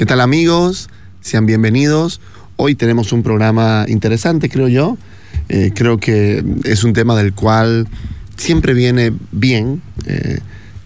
[0.00, 0.88] ¿Qué tal amigos?
[1.20, 2.22] Sean bienvenidos.
[2.56, 4.96] Hoy tenemos un programa interesante, creo yo.
[5.50, 7.86] Eh, creo que es un tema del cual
[8.34, 10.38] siempre viene bien eh,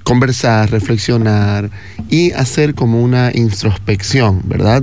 [0.02, 1.70] conversar, reflexionar
[2.11, 4.83] y hacer como una introspección, ¿verdad?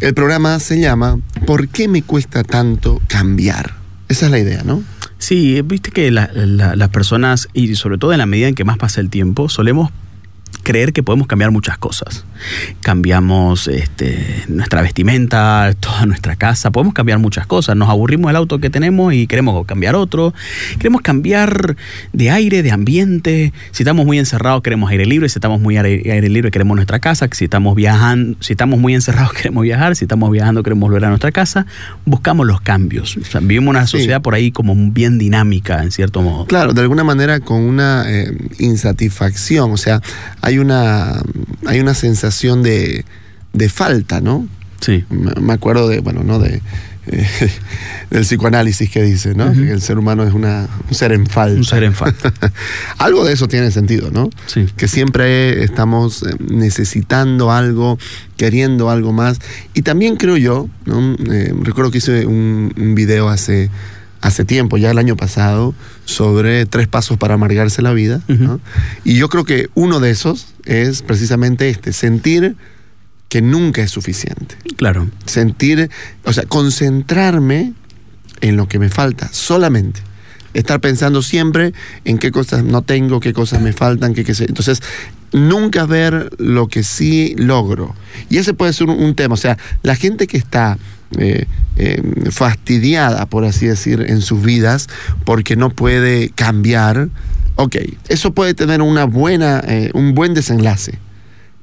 [0.00, 3.74] El programa se llama ¿Por qué me cuesta tanto cambiar?
[4.08, 4.82] Esa es la idea, ¿no?
[5.18, 8.64] Sí, viste que la- la- las personas, y sobre todo en la medida en que
[8.64, 9.92] más pasa el tiempo, solemos
[10.68, 12.26] creer que podemos cambiar muchas cosas.
[12.82, 17.74] Cambiamos este, nuestra vestimenta, toda nuestra casa, podemos cambiar muchas cosas.
[17.74, 20.34] Nos aburrimos del auto que tenemos y queremos cambiar otro.
[20.78, 21.74] Queremos cambiar
[22.12, 23.54] de aire, de ambiente.
[23.70, 26.98] Si estamos muy encerrados queremos aire libre, si estamos muy aire, aire libre queremos nuestra
[26.98, 31.06] casa, si estamos viajando, si estamos muy encerrados queremos viajar, si estamos viajando queremos volver
[31.06, 31.64] a nuestra casa.
[32.04, 33.16] Buscamos los cambios.
[33.16, 33.92] O sea, vivimos una Sí.
[33.92, 36.44] sociedad por ahí como bien dinámica, en cierto modo.
[36.44, 40.02] Claro, de alguna manera con una eh, insatisfacción, o sea,
[40.42, 41.20] hay una,
[41.66, 43.04] hay una sensación de,
[43.52, 44.46] de falta, ¿no?
[44.80, 45.04] Sí.
[45.10, 46.38] Me acuerdo de, bueno, ¿no?
[46.38, 46.62] De,
[47.10, 47.26] eh,
[48.10, 49.52] del psicoanálisis que dice, ¿no?
[49.52, 51.58] Que el ser humano es una, un ser en falta.
[51.58, 52.32] Un ser en falta.
[52.98, 54.30] algo de eso tiene sentido, ¿no?
[54.46, 54.66] Sí.
[54.76, 57.98] Que siempre estamos eh, necesitando algo,
[58.36, 59.40] queriendo algo más.
[59.74, 61.16] Y también creo yo, ¿no?
[61.32, 63.70] Eh, recuerdo que hice un, un video hace,
[64.20, 65.74] hace tiempo, ya el año pasado,
[66.04, 68.20] sobre tres pasos para amargarse la vida.
[68.28, 68.60] ¿no?
[69.04, 72.56] Y yo creo que uno de esos es precisamente este, sentir
[73.28, 75.08] que nunca es suficiente Claro.
[75.26, 75.90] sentir,
[76.24, 77.74] o sea, concentrarme
[78.40, 80.00] en lo que me falta, solamente.
[80.54, 81.74] Estar pensando siempre
[82.04, 84.46] en qué cosas no tengo, qué cosas me faltan, qué, qué sé.
[84.46, 84.82] Entonces,
[85.32, 87.94] nunca ver lo que sí logro.
[88.30, 89.34] Y ese puede ser un, un tema.
[89.34, 90.78] O sea, la gente que está
[91.16, 91.46] eh,
[91.76, 94.88] eh, fastidiada, por así decir, en sus vidas,
[95.24, 97.08] porque no puede cambiar,
[97.56, 97.76] ok,
[98.08, 100.98] eso puede tener una buena, eh, un buen desenlace.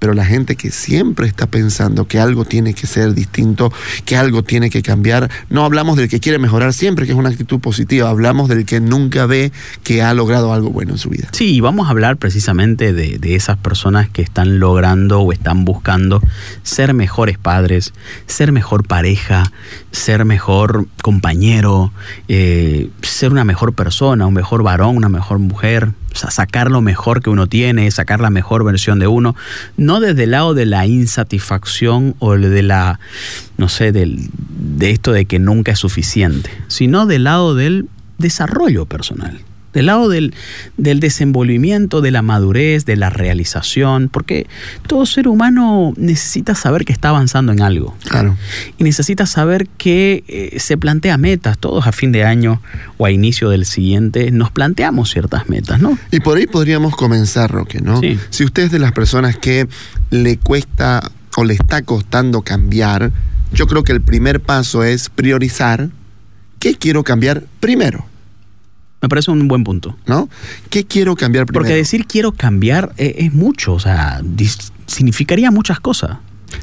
[0.06, 3.74] Pero la gente que siempre está pensando que algo tiene que ser distinto,
[4.06, 7.30] que algo tiene que cambiar, no hablamos del que quiere mejorar siempre, que es una
[7.30, 9.52] actitud positiva, hablamos del que nunca ve
[9.84, 11.30] que ha logrado algo bueno en su vida.
[11.32, 16.22] Sí, y vamos a hablar precisamente de, esas personas que están logrando o están buscando
[16.62, 17.92] ser mejores padres,
[18.28, 19.52] ser mejor pareja,
[19.90, 21.92] ser mejor compañero,
[22.28, 27.30] eh, ser una mejor persona, un mejor varón, una mejor mujer, sacar lo mejor que
[27.30, 29.36] uno tiene, sacar la mejor versión de uno,
[29.78, 33.00] no desde el lado de la insatisfacción o de la,
[33.58, 38.86] no sé, del, de esto de que nunca es suficiente, sino del lado del desarrollo
[38.86, 39.40] personal
[39.76, 40.34] del lado del,
[40.78, 44.48] del, desenvolvimiento, de la madurez, de la realización, porque
[44.88, 47.96] todo ser humano necesita saber que está avanzando en algo.
[48.06, 48.38] Claro.
[48.78, 51.58] Y necesita saber que eh, se plantea metas.
[51.58, 52.62] Todos a fin de año
[52.98, 56.00] o a inicio del siguiente nos planteamos ciertas metas, ¿no?
[56.10, 58.00] Y por ahí podríamos comenzar, Roque, ¿no?
[58.00, 58.18] Sí.
[58.30, 59.68] Si usted es de las personas que
[60.10, 63.12] le cuesta o le está costando cambiar,
[63.52, 65.90] yo creo que el primer paso es priorizar
[66.60, 68.06] qué quiero cambiar primero.
[69.02, 69.96] Me parece un buen punto.
[70.06, 70.30] ¿No?
[70.70, 71.64] ¿Qué quiero cambiar primero?
[71.64, 74.22] Porque decir quiero cambiar es, es mucho, o sea,
[74.88, 76.18] significaría muchas cosas.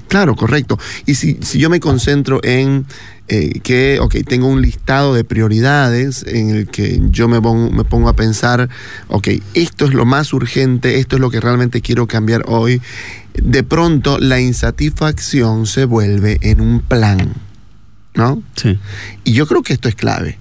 [0.09, 0.79] Claro, correcto.
[1.07, 2.87] Y si, si yo me concentro en
[3.29, 7.85] eh, que, ok, tengo un listado de prioridades en el que yo me pongo, me
[7.85, 8.69] pongo a pensar,
[9.09, 12.83] ok, esto es lo más urgente, esto es lo que realmente quiero cambiar hoy,
[13.35, 17.33] de pronto la insatisfacción se vuelve en un plan,
[18.15, 18.43] ¿no?
[18.57, 18.79] Sí.
[19.25, 20.39] Y yo creo que esto es clave,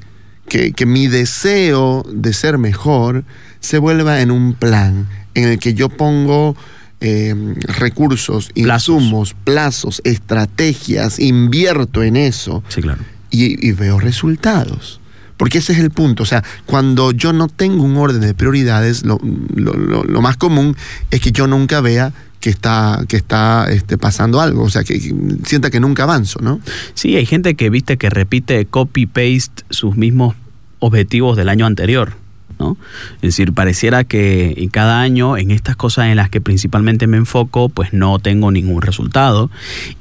[0.51, 3.23] que, que mi deseo de ser mejor
[3.61, 6.57] se vuelva en un plan en el que yo pongo
[6.99, 7.33] eh,
[7.79, 8.95] recursos, Plazos.
[8.95, 13.01] insumos, plazos, estrategias, invierto en eso Sí, claro.
[13.29, 14.99] y, y veo resultados.
[15.37, 16.23] Porque ese es el punto.
[16.23, 19.19] O sea, cuando yo no tengo un orden de prioridades, lo,
[19.55, 20.75] lo- lo- lo más común
[21.11, 22.11] es que yo nunca vea
[22.41, 24.63] que está, que está este, pasando algo.
[24.63, 25.15] O sea, que, que
[25.45, 26.59] sienta que nunca avanzo, ¿no?
[26.93, 30.35] Sí, hay gente que viste que repite copy-paste sus mismos
[30.81, 32.13] objetivos del año anterior.
[32.59, 32.77] ¿no?
[33.15, 37.69] Es decir, pareciera que cada año en estas cosas en las que principalmente me enfoco,
[37.69, 39.49] pues no tengo ningún resultado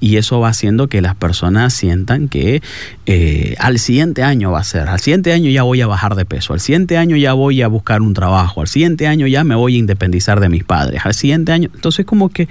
[0.00, 2.62] y eso va haciendo que las personas sientan que
[3.06, 6.24] eh, al siguiente año va a ser, al siguiente año ya voy a bajar de
[6.24, 9.54] peso, al siguiente año ya voy a buscar un trabajo, al siguiente año ya me
[9.54, 12.48] voy a independizar de mis padres, al siguiente año, entonces como que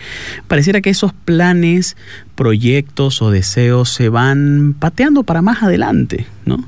[0.48, 1.96] pareciera que esos planes,
[2.36, 6.68] proyectos o deseos se van pateando para más adelante, ¿no?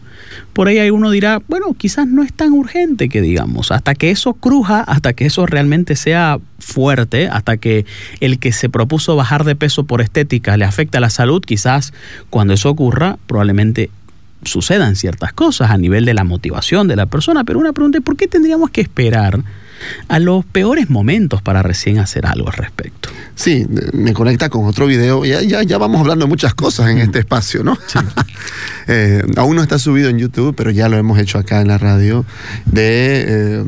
[0.53, 4.33] Por ahí uno dirá, bueno, quizás no es tan urgente que digamos, hasta que eso
[4.33, 7.85] cruja, hasta que eso realmente sea fuerte, hasta que
[8.19, 11.93] el que se propuso bajar de peso por estética le afecta a la salud, quizás
[12.29, 13.89] cuando eso ocurra, probablemente
[14.43, 18.03] sucedan ciertas cosas a nivel de la motivación de la persona, pero una pregunta es,
[18.03, 19.39] ¿por qué tendríamos que esperar
[20.07, 23.09] a los peores momentos para recién hacer algo al respecto?
[23.35, 25.25] Sí, me conecta con otro video.
[25.25, 27.77] Ya, ya, ya vamos hablando de muchas cosas en este espacio, ¿no?
[28.87, 31.77] Eh, aún no está subido en YouTube, pero ya lo hemos hecho acá en la
[31.77, 32.25] radio,
[32.65, 33.63] de, eh,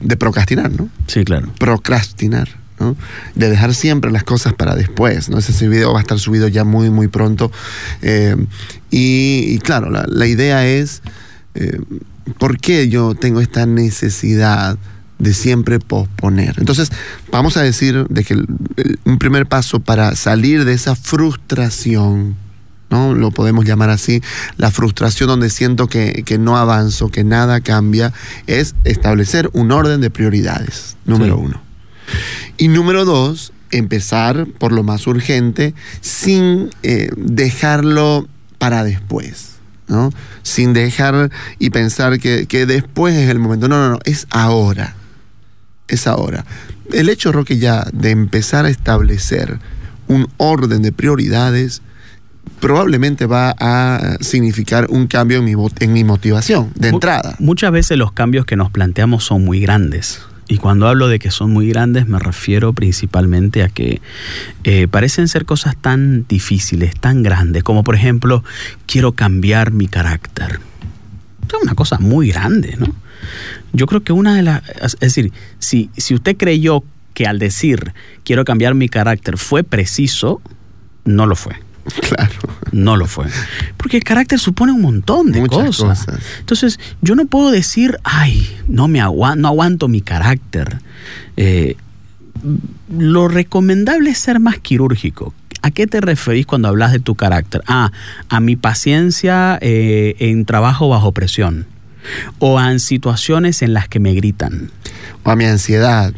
[0.00, 0.88] de procrastinar, ¿no?
[1.06, 1.52] Sí, claro.
[1.58, 2.48] Procrastinar.
[2.80, 2.96] ¿no?
[3.34, 5.38] De dejar siempre las cosas para después, ¿no?
[5.38, 7.52] Ese, video va a estar subido ya muy, muy pronto.
[8.00, 8.36] Eh,
[8.90, 11.02] y, y claro, la, la idea es,
[12.38, 14.78] ¿por qué yo tengo esta necesidad
[15.18, 16.54] de siempre posponer?
[16.58, 16.90] Entonces,
[17.30, 18.34] vamos a decir de que
[19.04, 22.36] un primer paso para salir de esa frustración,
[22.90, 23.14] ¿no?
[23.14, 24.22] Lo podemos llamar así,
[24.56, 28.12] la frustración donde siento que, que no avanzo, que nada cambia,
[28.46, 31.42] es establecer un orden de prioridades, número Sí.
[31.44, 31.60] uno.
[32.56, 38.26] Y número dos, empezar por lo más urgente sin eh, dejarlo
[38.58, 39.56] para después.
[39.88, 40.10] ¿no?
[40.42, 43.68] Sin dejar y pensar que, que después es el momento.
[43.68, 44.94] No, no, no, es ahora.
[45.88, 46.44] Es ahora.
[46.92, 49.58] El hecho, Roque, ya de empezar a establecer
[50.06, 51.82] un orden de prioridades
[52.60, 57.36] probablemente va a significar un cambio en mi, en mi motivación de entrada.
[57.38, 60.20] Muchas veces los cambios que nos planteamos son muy grandes.
[60.48, 64.00] Y cuando hablo de que son muy grandes me refiero principalmente a que
[64.64, 68.42] eh, parecen ser cosas tan difíciles, tan grandes, como por ejemplo,
[68.86, 70.58] quiero cambiar mi carácter.
[71.46, 72.94] Es una cosa muy grande, ¿no?
[73.72, 74.62] Yo creo que una de las...
[74.82, 76.82] Es decir, si, si usted creyó
[77.14, 77.92] que al decir
[78.24, 80.40] quiero cambiar mi carácter fue preciso,
[81.04, 81.54] no lo fue.
[82.08, 82.32] Claro.
[82.70, 83.26] No lo fue.
[83.78, 86.04] Porque el carácter supone un montón de Muchas cosas.
[86.04, 86.20] cosas.
[86.40, 90.78] Entonces, yo no puedo decir, ay, no me agua- no aguanto mi carácter.
[91.38, 91.76] Eh,
[92.96, 95.34] lo recomendable es ser más quirúrgico.
[95.62, 97.62] ¿A qué te referís cuando hablas de tu carácter?
[97.66, 97.90] Ah,
[98.28, 101.66] a mi paciencia eh, en trabajo bajo presión.
[102.38, 104.70] O a situaciones en las que me gritan.
[105.24, 106.12] O a mi ansiedad.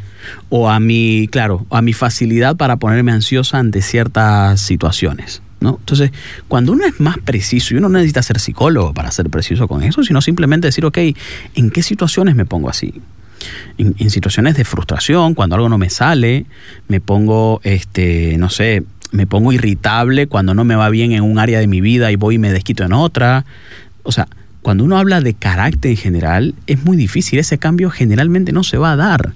[0.49, 5.43] O a mi, claro, a mi facilidad para ponerme ansiosa ante ciertas situaciones.
[5.61, 5.77] ¿no?
[5.79, 6.11] Entonces,
[6.49, 9.83] cuando uno es más preciso, y uno no necesita ser psicólogo para ser preciso con
[9.83, 10.99] eso, sino simplemente decir, ok,
[11.55, 13.01] ¿en qué situaciones me pongo así?
[13.79, 16.47] En, en situaciones de frustración, cuando algo no me sale,
[16.89, 21.39] me pongo, este, no sé, me pongo irritable cuando no me va bien en un
[21.39, 23.45] área de mi vida y voy y me desquito en otra.
[24.03, 24.29] O sea,
[24.63, 27.39] cuando uno habla de carácter en general, es muy difícil.
[27.39, 29.33] Ese cambio generalmente no se va a dar.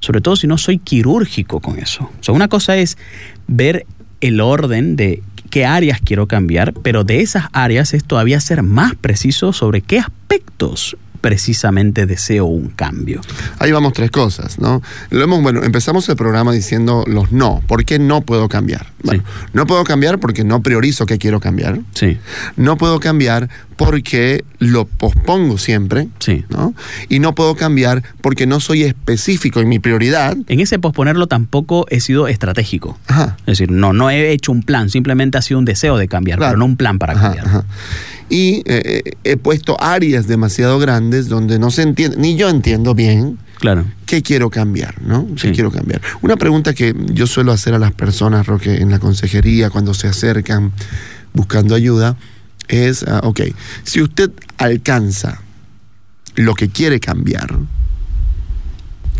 [0.00, 2.04] Sobre todo si no soy quirúrgico con eso.
[2.20, 2.96] O sea, una cosa es
[3.48, 3.86] ver
[4.20, 8.94] el orden de qué áreas quiero cambiar, pero de esas áreas es todavía ser más
[8.94, 13.20] preciso sobre qué aspectos precisamente deseo un cambio.
[13.58, 14.82] Ahí vamos tres cosas, ¿no?
[15.10, 17.60] Lo hemos, bueno, empezamos el programa diciendo los no.
[17.66, 18.86] ¿Por qué no puedo cambiar?
[19.02, 21.80] Bueno, no puedo cambiar porque no priorizo qué quiero cambiar.
[21.92, 22.18] Sí,
[22.56, 26.44] No puedo cambiar porque lo pospongo siempre, sí.
[26.50, 26.74] ¿no?
[27.08, 30.36] Y no puedo cambiar porque no soy específico en mi prioridad.
[30.48, 32.98] En ese posponerlo tampoco he sido estratégico.
[33.06, 33.36] Ajá.
[33.40, 36.38] Es decir, no, no he hecho un plan, simplemente ha sido un deseo de cambiar,
[36.38, 36.50] Claro.
[36.52, 37.46] pero no un plan para Ajá, cambiar.
[37.46, 37.64] ajá.
[38.28, 43.38] Y eh, he puesto áreas demasiado grandes donde no se entiende, ni yo entiendo bien
[43.60, 43.84] Claro.
[44.06, 45.26] qué quiero cambiar, ¿no?
[45.40, 45.52] ¿Qué Sí.
[45.54, 46.02] quiero cambiar?
[46.20, 50.08] Una pregunta que yo suelo hacer a las personas, Roque, en la consejería, cuando se
[50.08, 50.72] acercan
[51.32, 52.16] buscando ayuda,
[52.68, 53.40] es, ah, ok,
[53.84, 55.40] si usted alcanza
[56.36, 57.58] lo que quiere cambiar,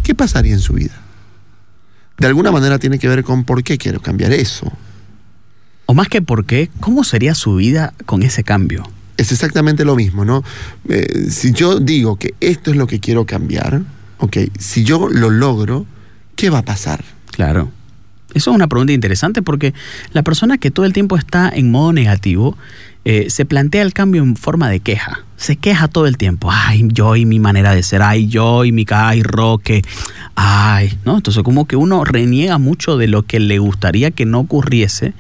[0.02, 1.00] ¿qué pasaría en su vida?
[2.18, 4.70] De alguna manera tiene que ver con por qué quiero cambiar eso.
[5.86, 8.90] O más que por qué, ¿cómo sería su vida con ese cambio?
[9.18, 10.42] es exactamente lo mismo, ¿no?
[10.88, 13.82] Eh, si yo digo que esto es lo que quiero cambiar,
[14.18, 15.86] ok, si yo lo logro,
[16.36, 17.04] ¿qué va a pasar?
[17.32, 17.70] Claro.
[18.32, 19.74] Eso es una pregunta interesante porque
[20.12, 22.56] la persona que todo el tiempo está en modo negativo
[23.10, 25.24] eh, se plantea el cambio en forma de queja.
[25.38, 26.50] Se queja todo el tiempo.
[26.52, 28.02] Ay, yo y mi manera de ser.
[28.02, 29.80] Ay, yo y mi ay, roque.
[30.34, 31.16] Ay, ¿no?
[31.16, 35.14] Entonces como que uno reniega mucho de lo que le gustaría que no ocurriese,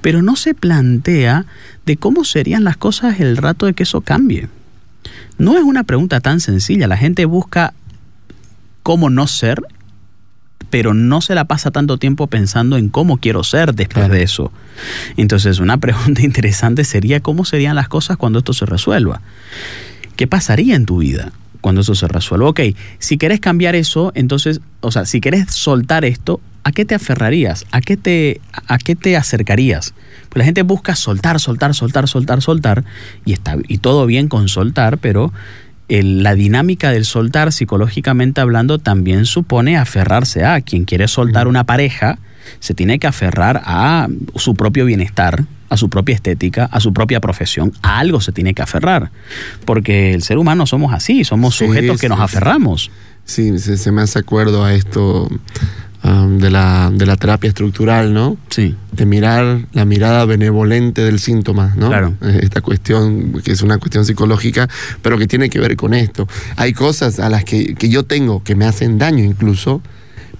[0.00, 1.44] pero no se plantea
[1.84, 4.48] de cómo serían las cosas el rato de que eso cambie.
[5.36, 6.86] No es una pregunta tan sencilla.
[6.86, 7.74] La gente busca
[8.82, 9.60] cómo no ser
[10.70, 14.52] pero no se la pasa tanto tiempo pensando en cómo quiero ser después de eso.
[15.16, 19.20] Entonces, una pregunta interesante sería cómo serían las cosas cuando esto se resuelva.
[20.16, 22.48] ¿Qué pasaría en tu vida cuando eso se resuelva?
[22.48, 22.60] Ok,
[22.98, 27.64] si querés cambiar eso, entonces, o sea, si querés soltar esto, ¿a qué te aferrarías?
[27.70, 29.94] ¿A qué te, a qué te acercarías?
[30.30, 32.84] Pues la gente busca soltar, soltar, soltar, soltar, soltar,
[33.24, 35.32] y, está, y todo bien con soltar, pero
[35.88, 42.18] la dinámica del soltar, psicológicamente hablando, también supone aferrarse a quien quiere soltar una pareja,
[42.60, 47.20] se tiene que aferrar a su propio bienestar, a su propia estética, a su propia
[47.20, 49.10] profesión, a algo se tiene que aferrar,
[49.64, 52.90] porque el ser humano somos así, somos sujetos que nos aferramos.
[53.24, 55.28] Sí, se, se, me hace acuerdo a esto
[56.06, 58.36] de, la, de, la, terapia estructural, ¿no?
[58.48, 58.74] Sí.
[58.92, 61.88] De mirar la mirada benevolente del síntoma, ¿no?
[61.88, 62.14] Claro.
[62.22, 64.68] Eh, esta cuestión, que es una cuestión psicológica,
[65.02, 66.28] pero que tiene que ver con esto.
[66.56, 69.82] Hay cosas a las que, que yo tengo que me hacen daño incluso,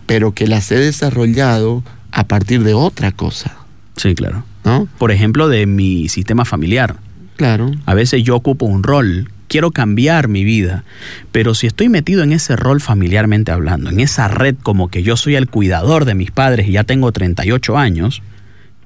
[0.06, 1.82] pero que las he desarrollado
[2.12, 3.56] a partir de otra cosa.
[3.96, 4.44] Sí, claro.
[4.64, 4.88] ¿No?
[4.99, 6.96] Por ejemplo, de mi sistema familiar.
[7.37, 7.70] Claro.
[7.87, 10.84] A veces yo ocupo un rol quiero cambiar mi vida,
[11.32, 15.16] pero si estoy metido en ese rol familiarmente hablando, en esa red como que yo
[15.16, 18.22] soy el cuidador de mis padres y ya tengo 38 años,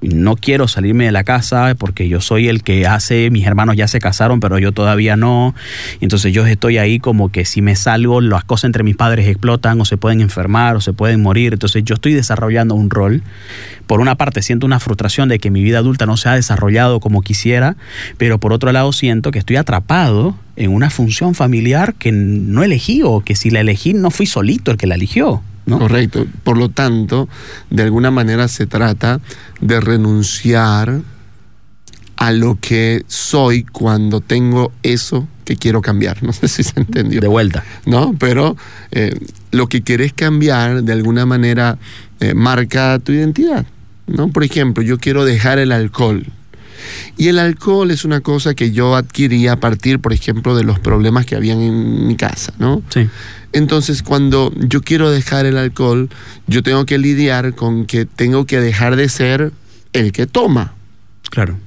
[0.01, 3.87] no quiero salirme de la casa porque yo soy el que hace, mis hermanos ya
[3.87, 5.53] se casaron, pero yo todavía no.
[5.99, 9.79] Entonces yo estoy ahí como que si me salgo, las cosas entre mis padres explotan
[9.79, 11.53] o se pueden enfermar o se pueden morir.
[11.53, 13.21] Entonces yo estoy desarrollando un rol.
[13.85, 16.99] Por una parte siento una frustración de que mi vida adulta no se ha desarrollado
[16.99, 17.75] como quisiera,
[18.17, 23.01] pero por otro lado siento que estoy atrapado en una función familiar que no elegí
[23.03, 25.41] o que si la elegí no fui solito el que la eligió.
[25.67, 26.25] Correcto.
[26.43, 27.29] Por lo tanto,
[27.69, 29.19] de alguna manera se trata
[29.59, 31.01] de renunciar
[32.17, 36.21] a lo que soy cuando tengo eso que quiero cambiar.
[36.23, 37.19] No sé si se entendió.
[37.19, 37.63] De vuelta.
[37.85, 38.15] ¿No?
[38.19, 38.55] Pero
[38.91, 39.17] eh,
[39.51, 41.77] lo que quieres cambiar de alguna manera
[42.19, 43.65] eh, marca tu identidad.
[44.07, 44.29] ¿no?
[44.29, 46.25] Por ejemplo, yo quiero dejar el alcohol.
[47.17, 50.79] Y el alcohol es una cosa que yo adquirí a partir, por ejemplo, de los
[50.79, 52.81] problemas que habían en mi casa, ¿no?
[52.89, 53.07] Sí.
[53.53, 56.09] Entonces, cuando yo quiero dejar el alcohol,
[56.47, 59.51] yo tengo que lidiar con que tengo que dejar de ser
[59.93, 60.73] el que toma.
[61.29, 61.57] Claro.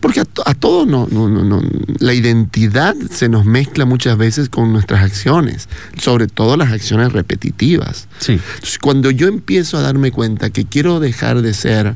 [0.00, 1.62] Porque a, todos no, no, no, no,
[1.98, 8.06] la identidad se nos mezcla muchas veces con nuestras acciones, sobre todo las acciones repetitivas.
[8.18, 8.32] Sí.
[8.32, 11.94] Entonces, cuando yo empiezo a darme cuenta que quiero dejar de ser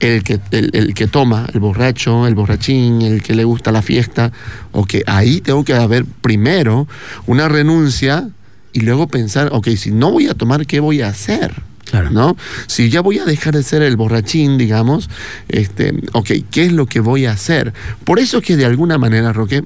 [0.00, 4.32] el que, el, que toma, el borracho, el borrachín, el que le gusta la fiesta,
[4.72, 6.88] o que ahí tengo que haber primero
[7.26, 8.28] una renuncia
[8.72, 11.54] y luego pensar, ok, si no voy a tomar, ¿qué voy a hacer?
[11.84, 12.10] Claro.
[12.10, 12.36] ¿No?
[12.68, 15.10] Si ya voy a dejar de ser el borrachín, digamos,
[15.48, 17.74] este, ok, ¿qué es lo que voy a hacer?
[18.04, 19.64] Por eso es que de alguna manera, Roque,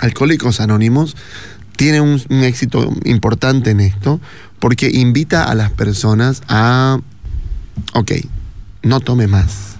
[0.00, 1.16] Alcohólicos Anónimos
[1.76, 4.20] tiene un, un éxito importante en esto,
[4.58, 6.98] porque invita a las personas a,
[7.94, 8.12] ok,
[8.82, 9.77] no tome más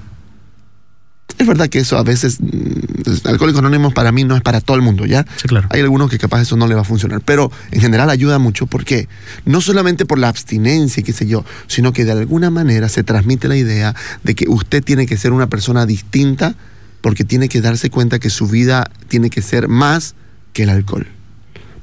[1.39, 4.77] es verdad que eso a veces, mm, Alcohólicos Anónimos para mí no es para todo
[4.77, 5.25] el mundo, ¿ya?
[5.37, 5.69] Sí, claro.
[5.71, 8.67] Hay algunos que capaz eso no le va a funcionar, pero en general ayuda mucho.
[8.67, 9.09] ¿Por qué?
[9.45, 13.05] No solamente por la abstinencia y qué sé yo, sino que de alguna manera se
[13.05, 16.55] transmite la idea de que usted tiene que ser una persona distinta
[17.01, 20.15] porque tiene que darse cuenta que su vida tiene que ser más
[20.53, 21.07] que el alcohol.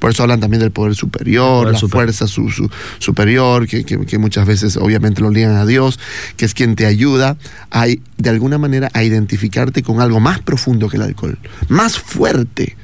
[0.06, 5.32] Por eso hablan también del poder superior, la fuerza superior, que, muchas veces obviamente lo
[5.32, 6.00] ligan a Dios,
[6.38, 7.38] que es quien te ayuda
[7.72, 12.78] a, de alguna manera a identificarte con algo más profundo que el alcohol, más fuerte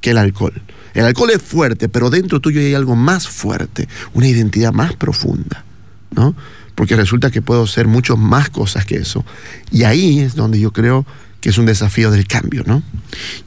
[0.00, 0.52] que el alcohol.
[0.94, 5.64] El alcohol es fuerte, pero dentro tuyo hay algo más fuerte, una identidad más profunda,
[6.12, 6.36] ¿no?
[6.76, 9.24] Porque resulta que puedo ser mucho más cosas que eso.
[9.72, 11.04] Y ahí es donde yo creo
[11.40, 12.82] que es un desafío del cambio, ¿no?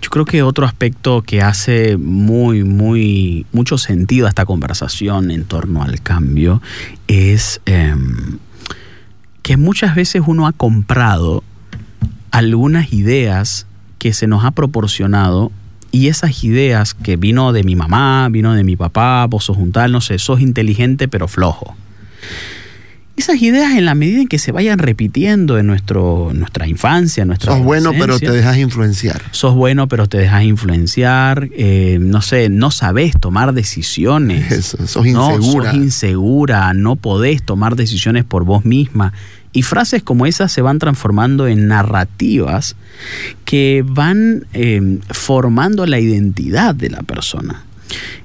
[0.01, 5.45] Yo creo que otro aspecto que hace muy, muy, mucho sentido a esta conversación en
[5.45, 6.61] torno al cambio
[7.07, 8.37] es em,
[9.41, 11.43] que muchas veces uno ha comprado
[12.31, 13.67] algunas ideas
[13.99, 15.51] que se nos ha proporcionado
[15.91, 19.73] y esas ideas que vino de mi mamá, vino de mi papá, vos sos un
[19.73, 21.75] tal, no sé, sos inteligente pero flojo
[23.17, 27.53] esas ideas en la medida en que se vayan repitiendo en nuestro, nuestra infancia, nuestra
[27.53, 29.21] Sos bueno, pero te dejas influenciar.
[29.31, 31.49] Sos bueno, pero te dejas influenciar.
[31.55, 34.51] Eh, no sé, no sabes tomar decisiones.
[34.51, 35.71] Eso, sos insegura.
[35.71, 39.13] sos insegura, no podés tomar decisiones por vos misma.
[39.53, 42.77] Y frases como esas se van transformando en narrativas
[43.43, 47.65] que van eh, formando la identidad de la persona.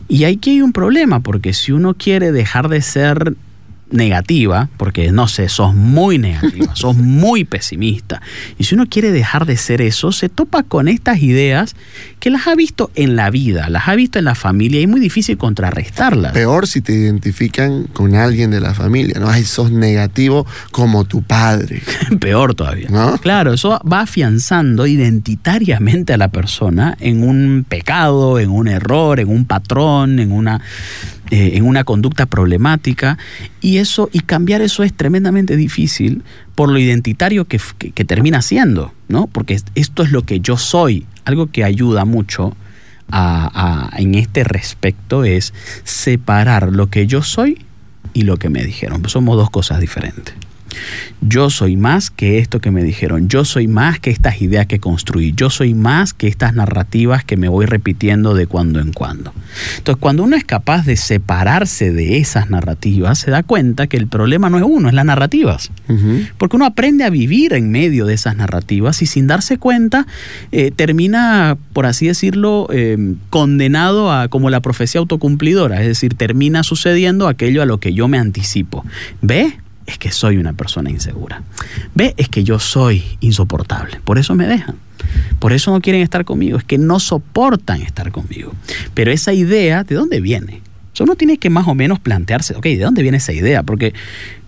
[0.09, 3.35] Y aquí hay un problema, porque si uno quiere dejar de ser
[3.91, 8.21] negativa, porque no sé, sos muy negativa, sos muy pesimista.
[8.59, 11.77] Y si uno quiere dejar de ser eso, se topa con estas ideas
[12.19, 14.89] que las ha visto en la vida, las ha visto en la familia y es
[14.89, 16.33] muy difícil contrarrestarlas.
[16.33, 19.29] Peor si te identifican con alguien de la familia, ¿no?
[19.29, 21.83] Ay, sos negativo como tu padre.
[22.21, 22.89] Peor todavía.
[22.91, 23.19] ¿No?
[23.19, 29.29] Claro, eso va afianzando identitariamente a la persona en un pecado, en un error, en
[29.29, 30.61] un patrón, en una
[31.31, 33.19] eh, en una conducta problemática
[33.61, 36.23] y eso y cambiar eso es tremendamente difícil
[36.55, 39.27] por lo identitario que, que- termina siendo, ¿no?
[39.27, 41.05] Porque esto es lo que yo soy.
[41.25, 42.57] Algo que ayuda mucho
[43.11, 45.53] a- en este respecto es
[45.85, 47.65] separar lo que yo soy
[48.15, 49.09] y lo que me dijeron.
[49.09, 50.35] Somos dos cosas diferentes.
[51.21, 53.29] Yo soy más que esto que me dijeron.
[53.29, 55.33] Yo soy más que estas ideas que construí.
[55.35, 59.33] Yo soy más que estas narrativas que me voy repitiendo de cuando en cuando.
[59.79, 64.07] Entonces, cuando uno es capaz de separarse de esas narrativas, se da cuenta que el
[64.07, 65.71] problema no es uno, es las narrativas.
[66.39, 70.07] Porque uno aprende a vivir en medio de esas narrativas y sin darse cuenta
[70.53, 75.81] eh, termina, por así decirlo, eh, condenado a como la profecía autocumplidora.
[75.81, 78.85] Es decir, termina sucediendo aquello a lo que yo me anticipo.
[79.23, 79.59] ¿Ve?
[79.87, 81.43] Es que soy una persona insegura.
[81.95, 82.15] ¿Ve?
[82.17, 84.01] Es que yo soy insoportable.
[84.05, 84.77] Por eso me dejan.
[85.39, 86.59] Por eso no quieren estar conmigo.
[86.59, 88.53] Es que no soportan estar conmigo.
[88.95, 90.61] Pero esa idea, ¿de dónde viene?
[91.01, 93.63] Uno tiene que más o menos plantearse, ok, ¿de dónde viene esa idea?
[93.63, 93.93] Porque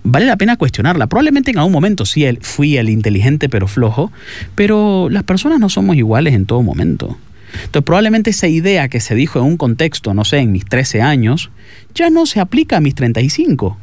[0.02, 1.06] vale la pena cuestionarla.
[1.06, 4.10] Probablemente en algún momento sí fui el inteligente pero flojo,
[4.54, 7.18] pero las personas no somos iguales en todo momento.
[7.52, 11.02] Entonces probablemente esa idea que se dijo en un contexto, no sé, en mis 13
[11.02, 11.50] años,
[11.94, 13.78] ya no se aplica a mis 35.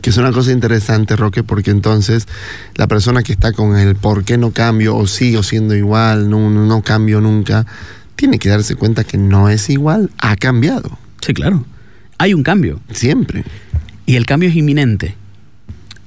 [0.00, 2.26] Que es una cosa interesante, Roque, porque entonces
[2.74, 6.50] la persona que está con el por qué no cambio o sigo siendo igual, no,
[6.50, 7.66] no, cambio nunca,
[8.16, 11.64] tiene que darse cuenta que no es igual, ha cambiado, Sí, claro.
[12.18, 13.44] Hay un cambio siempre.
[14.06, 15.14] y el cambio es inminente.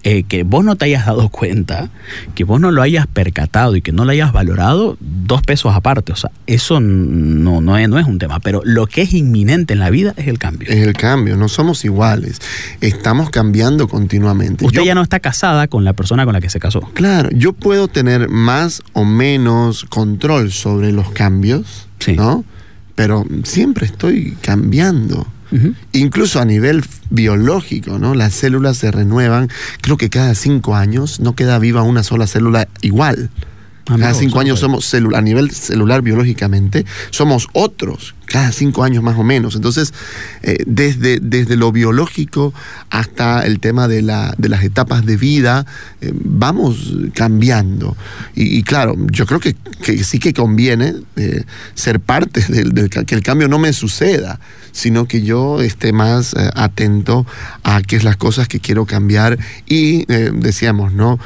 [0.04, 1.90] Eh, que vos no te hayas dado cuenta,
[2.34, 6.12] que vos no lo hayas percatado y que no lo hayas valorado, dos pesos aparte.
[6.12, 9.74] O sea, eso no, no, es, no es un tema, pero lo que es inminente
[9.74, 10.68] en la vida es el cambio.
[10.70, 12.40] Es el cambio, no somos iguales,
[12.82, 14.66] estamos cambiando continuamente.
[14.66, 16.82] Usted Yo- ya no está casada con la persona con la que se casó.
[16.94, 22.14] Claro, yo puedo tener más o menos control sobre los cambios, Sí.
[22.16, 22.44] ¿no?
[22.96, 25.28] Pero siempre estoy cambiando.
[25.92, 28.16] Incluso a nivel biológico, ¿no?
[28.16, 29.50] Las células se renuevan.
[29.82, 33.30] Creo que cada cinco años no queda viva una sola célula igual.
[33.88, 39.18] Ah, Cada cinco años somos a nivel celular biológicamente, somos otros, cada cinco años más
[39.18, 39.56] o menos.
[39.56, 39.94] Entonces,
[40.42, 42.54] eh, desde, desde lo biológico
[42.90, 45.66] hasta el tema de, la, de las etapas de vida,
[46.00, 47.98] eh, vamos cambiando.
[48.34, 51.44] Y, y claro, yo creo que, que sí que conviene eh,
[51.76, 54.40] ser parte del, del que el cambio no me suceda,
[54.72, 57.26] sino que yo esté más atento
[57.64, 61.20] a qué es las cosas que quiero cambiar y decíamos, ¿no?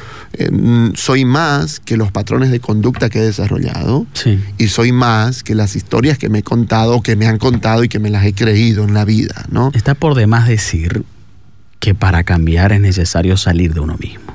[0.96, 4.40] Soy más que los patrones de conducta que he desarrollado Sí.
[4.58, 7.90] y soy más que las historias que me he contado, que me han contado y
[7.90, 9.72] que me las he creído en la vida, ¿no?
[9.74, 11.04] Está por demás decir
[11.80, 14.34] que para cambiar es necesario salir de uno mismo.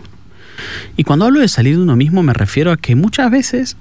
[0.96, 3.76] Y cuando hablo de salir de uno mismo me refiero a que muchas veces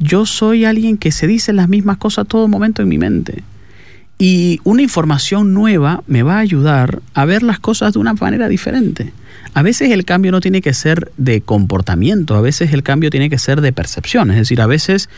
[0.00, 3.42] yo soy alguien que se dice las mismas cosas todo momento en mi mente.
[4.20, 8.50] Y una información nueva me va a ayudar a ver las cosas de una manera
[8.50, 9.14] diferente.
[9.54, 13.30] A veces el cambio no tiene que ser de comportamiento, a veces el cambio tiene
[13.30, 14.30] que ser de percepción.
[14.30, 15.08] Es decir, a veces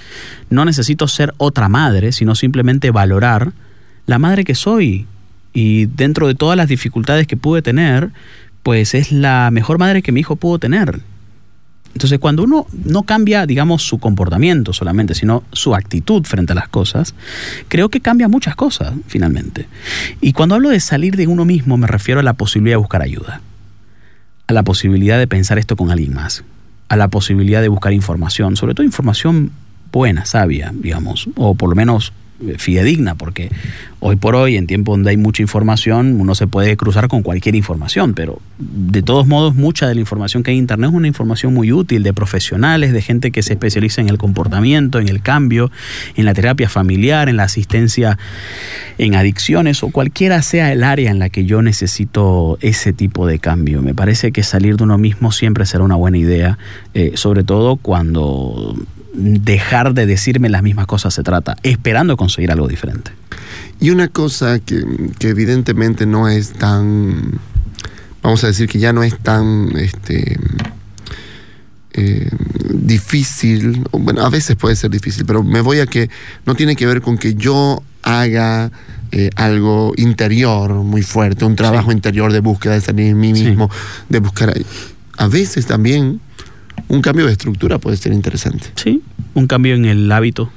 [0.50, 3.52] no necesito ser otra madre, sino simplemente valorar
[4.06, 5.06] la madre que soy.
[5.52, 8.10] Y dentro de todas las dificultades que pude tener,
[8.62, 11.00] pues es la mejor madre que mi hijo pudo tener.
[11.94, 16.68] Entonces, cuando uno no cambia, digamos, su comportamiento solamente, sino su actitud frente a las
[16.68, 17.14] cosas,
[17.68, 19.68] creo que cambia muchas cosas, finalmente.
[20.20, 23.02] Y cuando hablo de salir de uno mismo, me refiero a la posibilidad de buscar
[23.02, 23.42] ayuda,
[24.46, 26.44] a la posibilidad de pensar esto con alguien más,
[26.88, 29.50] a la posibilidad de buscar información, sobre todo información
[29.92, 32.12] buena, sabia, digamos, o por lo menos
[32.58, 33.50] fidedigna, porque
[34.00, 37.54] hoy por hoy, en tiempo donde hay mucha información, uno se puede cruzar con cualquier
[37.54, 41.06] información, pero de todos modos, mucha de la información que hay en Internet es una
[41.06, 45.22] información muy útil de profesionales, de gente que se especializa en el comportamiento, en el
[45.22, 45.70] cambio,
[46.16, 48.18] en la terapia familiar, en la asistencia
[48.98, 53.38] en adicciones o cualquiera sea el área en la que yo necesito ese tipo de
[53.38, 53.82] cambio.
[53.82, 56.58] Me parece que salir de uno mismo siempre será una buena idea,
[56.94, 58.76] eh, sobre todo cuando
[59.12, 63.12] dejar de decirme las mismas cosas se trata, esperando conseguir algo diferente.
[63.80, 64.84] Y una cosa que,
[65.18, 67.38] que evidentemente no es tan,
[68.22, 70.38] vamos a decir que ya no es tan este,
[71.94, 72.30] eh,
[72.72, 76.08] difícil, bueno, a veces puede ser difícil, pero me voy a que
[76.46, 78.70] no tiene que ver con que yo haga
[79.10, 81.96] eh, algo interior muy fuerte, un trabajo Sí.
[81.96, 83.44] interior de búsqueda de salir en mí Sí.
[83.44, 83.68] mismo,
[84.08, 84.54] de buscar...
[85.18, 86.20] A veces también
[86.88, 88.66] un cambio de estructura puede ser interesante.
[88.76, 89.02] Sí,
[89.34, 90.50] un cambio en el hábito.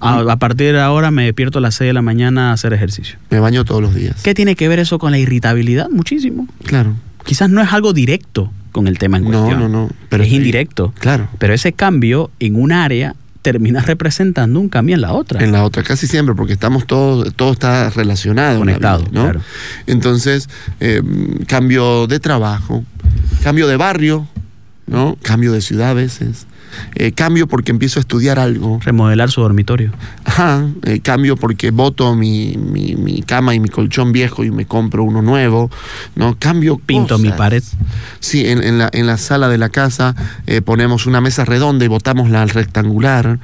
[0.00, 2.72] A, a partir de ahora me despierto a las 6 de la mañana a hacer
[2.72, 3.18] ejercicio.
[3.30, 4.16] Me baño todos los días.
[4.22, 5.88] ¿Qué tiene que ver eso con la irritabilidad?
[5.90, 6.46] Muchísimo.
[6.64, 6.94] Claro.
[7.24, 9.60] Quizás no es algo directo con el tema en No, cuestión.
[9.60, 9.90] no, no.
[10.08, 10.92] Pero es indirecto.
[10.98, 11.28] Claro.
[11.38, 15.42] Pero ese cambio en un área termina representando un cambio en la otra.
[15.42, 18.56] En la otra, casi siempre, porque estamos todos, todo está relacionado.
[18.56, 19.22] vida, Conectado, ¿no?
[19.22, 19.40] claro.
[19.86, 20.48] Entonces,
[20.80, 21.00] eh,
[21.46, 22.84] cambio de trabajo,
[23.42, 24.28] cambio de barrio,
[24.90, 25.16] ¿no?
[25.22, 26.46] Cambio de ciudad a veces.
[26.94, 28.78] eh, cambio porque empiezo a estudiar algo.
[28.84, 29.90] Remodelar su dormitorio.
[30.24, 34.66] Ajá, eh, cambio porque boto mi, mi- mi cama y mi colchón viejo y me
[34.66, 35.68] compro uno nuevo,
[36.14, 36.36] ¿no?
[36.38, 37.64] Cambio Pinto mi pared.
[38.20, 40.14] Sí, en, en la, en la sala de la casa
[40.46, 43.40] eh, ponemos una mesa redonda y botamos la rectangular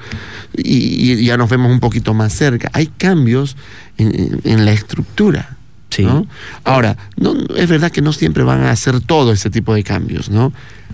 [0.56, 2.70] y, y ya nos vemos un poquito más cerca.
[2.74, 3.56] Hay cambios
[3.98, 5.56] en, en- en la estructura.
[5.90, 6.04] Sí.
[6.04, 6.26] ¿no?
[6.64, 10.28] Ahora, no, es verdad que no siempre van a hacer todo ese tipo de cambios,
[10.30, 10.52] ¿no?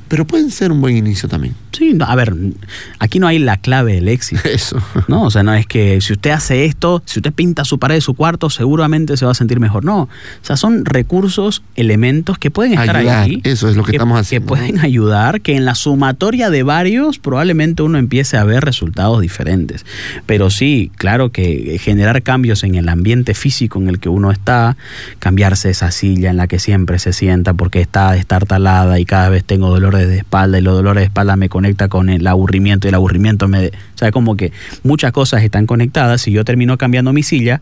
[0.08, 1.54] Pero pueden ser un buen inicio también.
[1.72, 2.34] Sí, a ver,
[2.98, 4.42] aquí no hay la clave del éxito.
[4.44, 4.76] Eso.
[5.08, 7.96] No, o sea, no es que si usted hace esto, si usted pinta su pared
[7.96, 9.84] de su cuarto, seguramente se va a sentir mejor.
[9.84, 10.08] No, o
[10.42, 13.40] sea, son recursos, elementos que pueden estar Ayudar, ahí.
[13.44, 14.82] eso es lo que estamos haciendo, Que pueden ¿no?
[14.82, 19.84] ayudar, que en la sumatoria de varios probablemente uno empiece a ver resultados diferentes.
[20.26, 24.76] Pero sí, claro que generar cambios en el ambiente físico en el que uno está,
[25.18, 29.44] cambiarse esa silla en la que siempre se sienta porque está destartalada y cada vez
[29.44, 32.90] tengo dolores de espalda y los dolores de espalda me conecta con el aburrimiento y
[32.90, 33.68] el aburrimiento me...
[33.68, 36.22] O sea, como que muchas cosas están conectadas.
[36.22, 37.60] Si yo termino cambiando mi silla,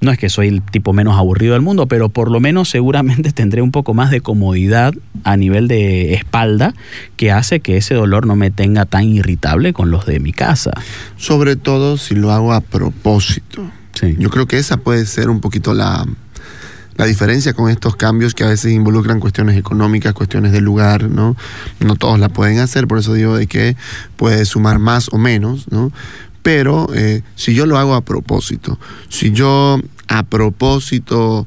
[0.00, 3.32] no es que soy el tipo menos aburrido del mundo, pero por lo menos seguramente
[3.32, 4.92] tendré un poco más de comodidad
[5.24, 6.74] a nivel de espalda
[7.16, 10.72] que hace que ese dolor no me tenga tan irritable con los de mi casa.
[11.16, 13.70] Sobre todo si lo hago a propósito.
[13.94, 14.16] Sí.
[14.18, 16.04] Yo creo que esa puede ser un poquito la,
[16.96, 21.36] la diferencia con estos cambios que a veces involucran cuestiones económicas, cuestiones de lugar, ¿no?
[21.80, 23.76] No todos la pueden hacer, por eso digo de que
[24.16, 25.92] puede sumar más o menos, ¿no?
[26.42, 28.78] Pero eh, si yo lo hago a propósito,
[29.08, 31.46] si yo a propósito,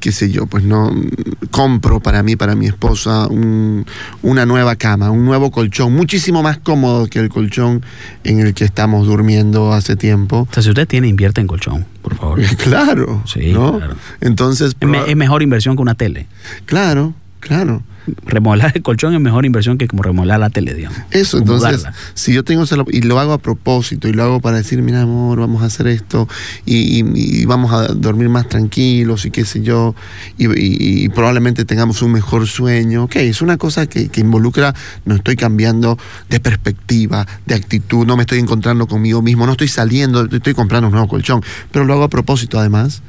[0.00, 1.08] qué sé yo, pues no, mm,
[1.50, 3.84] compro para mí, para mi esposa, un-
[4.22, 7.82] una nueva cama, un nuevo colchón, muchísimo más cómodo que el colchón
[8.24, 10.46] en el que estamos durmiendo hace tiempo.
[10.50, 12.40] O sea, si usted tiene, invierte en colchón, por favor.
[12.58, 13.22] Claro.
[13.26, 13.78] Sí, ¿no?
[13.78, 13.96] claro.
[14.20, 16.26] Entonces, Es, me- proba- es mejor inversión que una tele.
[16.64, 17.82] claro, claro.
[18.24, 20.98] Remodelar el colchón es mejor inversión que como remodelar la tele, digamos.
[21.10, 21.94] Eso, entonces, mudarla.
[22.14, 25.40] si yo tengo y lo hago a propósito y lo hago para decir, mira amor,
[25.40, 26.28] vamos a hacer esto
[26.64, 29.94] y, y- y vamos a dormir más tranquilos y qué sé yo,
[30.38, 35.36] y probablemente tengamos un mejor sueño, ok, es una cosa que, que involucra, no estoy
[35.36, 40.54] cambiando de perspectiva, de actitud, no me estoy encontrando conmigo mismo, no estoy saliendo, estoy
[40.54, 41.42] comprando un nuevo colchón,
[41.72, 43.02] pero lo hago a propósito además,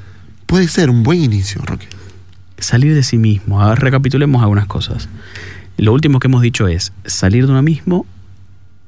[0.46, 1.88] puede ser un buen inicio, Roque.
[2.58, 3.62] Salir de sí mismo.
[3.62, 5.10] A ver, recapitulemos algunas cosas.
[5.78, 8.06] Lo último que hemos dicho es salir de uno mismo,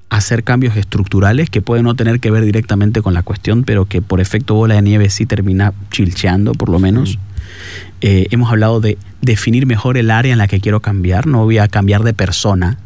[0.10, 4.02] hacer cambios estructurales que pueden no tener que ver directamente con la cuestión, pero que
[4.02, 7.20] por efecto bola de nieve sí termina chilcheando, por lo menos.
[8.02, 11.28] Eh, hemos hablado de definir mejor el área en la que quiero cambiar.
[11.28, 12.80] No voy a cambiar de persona.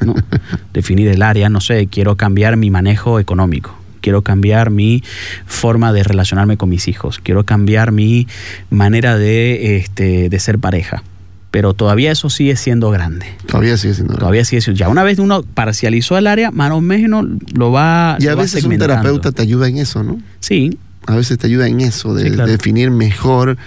[0.00, 0.14] ¿no?
[0.72, 3.81] definir el área, no sé, quiero cambiar mi manejo económico.
[4.02, 5.02] Quiero cambiar mi
[5.46, 7.18] forma de relacionarme con mis hijos.
[7.22, 8.26] Quiero cambiar mi
[8.68, 11.02] manera de, este, de ser pareja.
[11.50, 13.26] Pero todavía eso sigue siendo grande.
[13.46, 14.14] Todavía sigue siendo...
[14.14, 14.78] Todavía sigue siendo.
[14.78, 18.16] Ya una vez uno parcializó el área, más o menos lo va.
[18.20, 20.18] Y a va veces un terapeuta te ayuda en eso, ¿no?
[20.40, 22.50] Sí, A veces te ayuda en eso, de Sí, claro.
[22.50, 23.58] definir mejor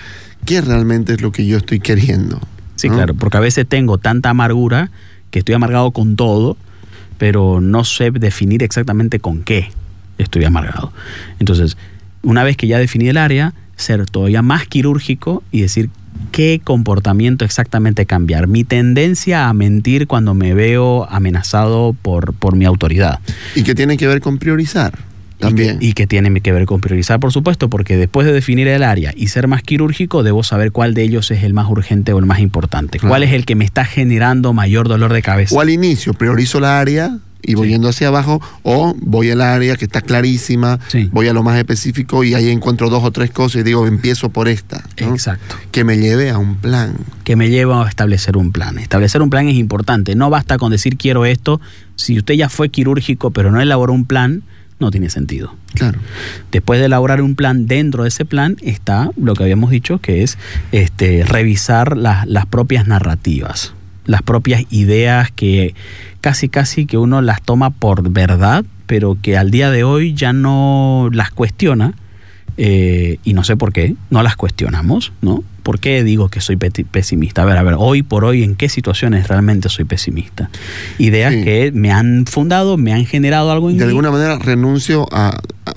[0.45, 2.39] qué realmente es lo que yo estoy queriendo.
[2.76, 2.95] sí, ¿no?
[2.95, 3.13] claro.
[3.13, 4.89] Porque a veces tengo tanta amargura
[5.30, 6.58] que estoy amargado con todo,
[7.19, 9.69] pero no sé definir exactamente con qué
[10.17, 10.91] estoy amargado.
[11.39, 11.78] Entonces,
[12.21, 15.89] una vez que ya definí el área, ser todavía más quirúrgico y decir
[16.32, 18.47] qué comportamiento exactamente cambiar.
[18.47, 23.19] Mi tendencia a mentir cuando me veo amenazado por, por mi autoridad.
[23.56, 24.97] Y que tiene que ver con priorizar
[25.39, 25.75] también.
[25.75, 28.67] Y que, y que tiene que ver con priorizar, por supuesto, porque después de definir
[28.67, 32.13] el área y ser más quirúrgico, debo saber cuál de ellos es el más urgente
[32.13, 32.99] o el más importante.
[32.99, 33.12] Claro.
[33.12, 35.56] ¿Cuál es el que me está generando mayor dolor de cabeza?
[35.56, 37.74] o al inicio priorizo la área y voy Sí.
[37.74, 41.10] yendo hacia abajo, o voy al área que está clarísima, Sí.
[41.12, 44.30] voy a lo más específico y ahí encuentro dos o tres cosas y digo, empiezo
[44.30, 44.84] por esta.
[45.02, 45.12] ¿no?
[45.12, 45.56] Exacto.
[45.72, 46.96] Que me lleve a un plan.
[47.24, 48.78] Que me lleva a establecer un plan.
[48.80, 50.16] Establecer un plan es importante.
[50.16, 51.62] No basta con decir quiero esto.
[51.96, 54.44] Si usted ya fue quirúrgico pero no elaboró un plan,
[54.78, 55.56] no tiene sentido.
[55.74, 56.00] Claro.
[56.52, 60.22] Después de elaborar un plan, dentro de ese plan está lo que habíamos dicho, que
[60.24, 60.38] es
[60.74, 63.74] este, revisar las- las propias narrativas.
[64.06, 65.74] Las propias ideas que
[66.22, 70.34] casi casi que uno las toma por verdad, pero que al día de hoy ya
[70.34, 71.94] no las cuestiona.
[72.58, 75.44] eh, y no sé por qué, no las cuestionamos, ¿no?
[75.62, 77.41] ¿Por qué digo que soy pesimista?
[77.41, 80.50] A ver, a ver, hoy por hoy, ¿en qué situaciones realmente soy pesimista?
[80.98, 81.44] Ideas Sí.
[81.44, 83.89] que me han fundado, me han generado algo en De mí.
[83.89, 85.32] alguna manera renuncio a,
[85.65, 85.74] a,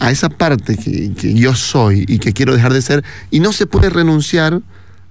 [0.00, 3.04] a esa parte que, que yo soy y que quiero dejar de ser.
[3.30, 4.62] Y no se puede renunciar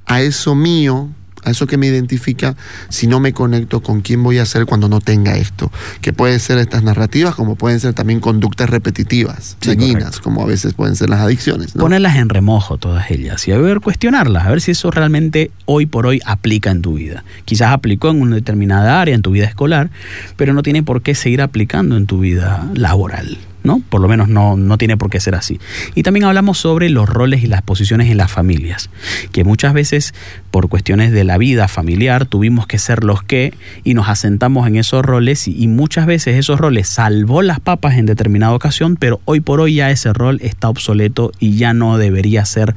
[0.08, 1.10] a eso mío,
[1.44, 2.56] a eso que me identifica,
[2.90, 5.72] si no me conecto con quién voy a ser cuando no tenga esto.
[6.02, 10.22] Que pueden ser estas narrativas, como pueden ser también conductas repetitivas, Sí, dañinas, correcto.
[10.24, 11.76] como a veces pueden ser las adicciones.
[11.76, 11.82] ¿no?
[11.84, 15.86] Ponerlas en remojo todas ellas y a ver, cuestionarlas, a ver si eso realmente hoy
[15.86, 17.24] por hoy aplica en tu vida.
[17.46, 19.90] Quizás aplicó en una determinada área, en tu vida escolar,
[20.38, 23.38] pero no tiene por qué seguir aplicando en tu vida laboral.
[23.64, 23.82] ¿No?
[23.90, 25.60] Por lo menos no, no tiene por qué ser así.
[25.96, 28.90] Y también hablamos sobre los roles y las posiciones en las familias,
[29.32, 30.14] que muchas veces
[30.52, 34.76] por cuestiones de la vida familiar tuvimos que ser los que y nos asentamos en
[34.76, 39.40] esos roles y, muchas veces esos roles salvó las papas en determinada ocasión, pero hoy
[39.40, 42.76] por hoy ya ese rol está obsoleto y ya no debería ser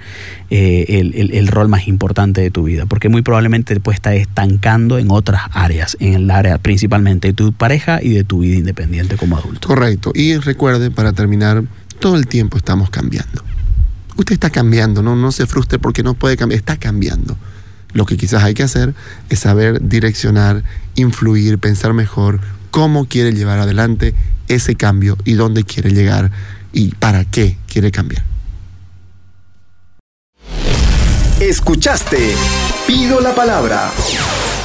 [0.51, 3.97] eh, el, el- el rol más importante de tu vida, porque muy probablemente te puede
[3.97, 8.41] estar estancando en otras áreas, en el área principalmente de tu pareja y de tu
[8.41, 9.67] vida independiente como adulto.
[9.69, 10.13] Correcto.
[10.15, 10.37] Y
[10.95, 11.65] para terminar,
[11.99, 13.43] todo el tiempo estamos cambiando.
[14.17, 17.37] Usted está cambiando, no, no se frustre porque no puede cambiar, está cambiando.
[17.93, 18.95] Lo que quizás hay que hacer
[19.29, 20.65] es saber direccionar,
[20.97, 24.15] influir, pensar mejor cómo quiere llevar adelante
[24.49, 26.31] ese cambio y dónde quiere llegar
[26.73, 28.25] y para qué quiere cambiar.
[31.41, 32.35] Escuchaste
[32.87, 33.91] Pido la Palabra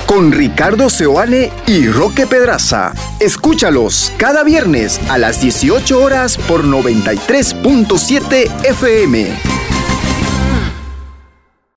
[0.10, 2.93] con Ricardo Seoane y Roque Pedraza.
[3.19, 9.79] Escúchalos cada viernes a las 18 horas por 93.7 FM.